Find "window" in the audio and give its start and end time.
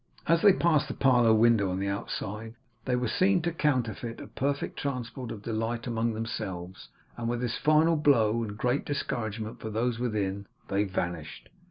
1.31-1.69